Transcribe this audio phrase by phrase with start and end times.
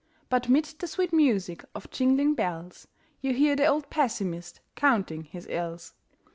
[0.29, 2.87] But 'mid the sweet music of jingling bells
[3.21, 5.93] You hear the old pessimist counting his ills.